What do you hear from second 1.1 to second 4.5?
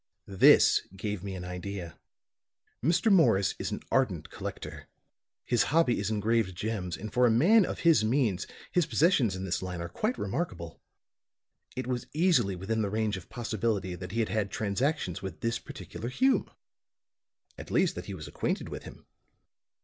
me an idea. Mr. Morris is an ardent